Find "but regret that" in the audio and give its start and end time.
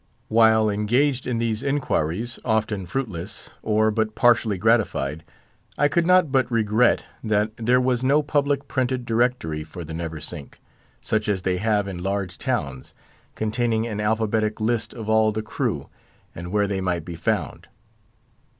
6.31-7.55